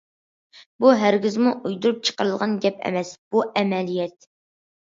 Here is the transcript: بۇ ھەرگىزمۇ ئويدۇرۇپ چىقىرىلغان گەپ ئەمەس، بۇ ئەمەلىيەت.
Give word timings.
بۇ 0.85 0.93
ھەرگىزمۇ 1.01 1.51
ئويدۇرۇپ 1.59 2.01
چىقىرىلغان 2.09 2.57
گەپ 2.65 2.81
ئەمەس، 2.91 3.15
بۇ 3.37 3.45
ئەمەلىيەت. 3.51 4.31